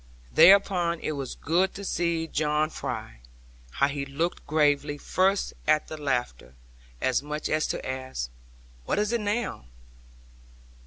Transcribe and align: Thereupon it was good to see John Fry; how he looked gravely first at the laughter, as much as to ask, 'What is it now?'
Thereupon 0.33 0.99
it 1.01 1.11
was 1.11 1.35
good 1.35 1.75
to 1.75 1.85
see 1.85 2.25
John 2.25 2.71
Fry; 2.71 3.19
how 3.73 3.87
he 3.87 4.03
looked 4.03 4.47
gravely 4.47 4.97
first 4.97 5.53
at 5.67 5.89
the 5.89 5.95
laughter, 5.95 6.55
as 6.99 7.21
much 7.21 7.47
as 7.49 7.67
to 7.67 7.85
ask, 7.87 8.31
'What 8.85 8.97
is 8.97 9.13
it 9.13 9.21
now?' 9.21 9.65